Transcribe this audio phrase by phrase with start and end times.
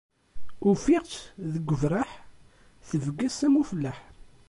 [0.69, 1.21] Uffiɣ-tt
[1.53, 2.11] deg ubraḥ,
[2.87, 3.97] tebges am ufellaḥ